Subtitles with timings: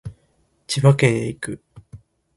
[0.65, 1.63] 千葉県へ行く